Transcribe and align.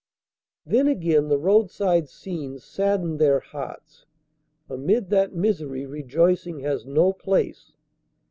Then 0.65 0.87
again 0.87 1.27
the 1.27 1.37
roadside 1.37 2.09
scenes 2.09 2.63
sadden 2.63 3.17
their 3.17 3.39
hearts. 3.39 4.07
Amid 4.67 5.11
that 5.11 5.35
misery 5.35 5.85
rejoicing 5.85 6.61
has 6.61 6.87
no 6.87 7.13
place. 7.13 7.73